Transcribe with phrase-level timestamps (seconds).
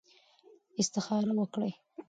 [0.81, 1.71] استخاره وکړئ.